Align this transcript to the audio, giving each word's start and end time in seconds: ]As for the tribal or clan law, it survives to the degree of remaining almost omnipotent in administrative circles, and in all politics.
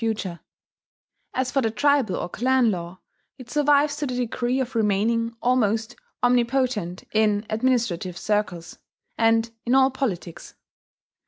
]As 1.35 1.51
for 1.51 1.61
the 1.61 1.69
tribal 1.69 2.15
or 2.15 2.27
clan 2.27 2.71
law, 2.71 3.01
it 3.37 3.51
survives 3.51 3.95
to 3.97 4.07
the 4.07 4.15
degree 4.15 4.59
of 4.59 4.73
remaining 4.73 5.35
almost 5.43 5.95
omnipotent 6.23 7.03
in 7.13 7.45
administrative 7.51 8.17
circles, 8.17 8.79
and 9.15 9.51
in 9.63 9.75
all 9.75 9.91
politics. 9.91 10.55